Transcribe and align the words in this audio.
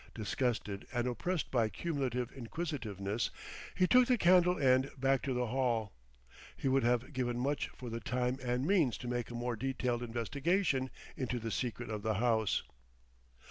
Disgusted 0.15 0.87
and 0.91 1.05
oppressed 1.07 1.51
by 1.51 1.69
cumulative 1.69 2.31
inquisitiveness, 2.35 3.29
he 3.75 3.85
took 3.85 4.07
the 4.07 4.17
candle 4.17 4.57
end 4.57 4.89
back 4.97 5.21
to 5.21 5.33
the 5.35 5.45
hall; 5.45 5.93
he 6.57 6.67
would 6.67 6.81
have 6.81 7.13
given 7.13 7.37
much 7.37 7.67
for 7.75 7.91
the 7.91 7.99
time 7.99 8.39
and 8.43 8.65
means 8.65 8.97
to 8.97 9.07
make 9.07 9.29
a 9.29 9.35
more 9.35 9.55
detailed 9.55 10.01
investigation 10.01 10.89
into 11.15 11.37
the 11.37 11.51
secret 11.51 11.91
of 11.91 12.01
the 12.01 12.15
house. 12.15 12.63